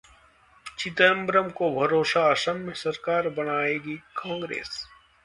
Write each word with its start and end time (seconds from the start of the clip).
चिदंबरम 0.79 1.49
को 1.49 1.69
भरोसा, 1.75 2.21
असम 2.31 2.57
में 2.57 2.73
सरकार 2.73 3.29
बनायेगी 3.29 3.95
कांग्रेस 4.17 4.85